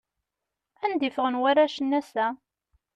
Anda 0.83 1.05
i 1.07 1.09
ffɣen 1.15 1.39
warrac-nni 1.41 1.95
ass-a? 1.99 2.27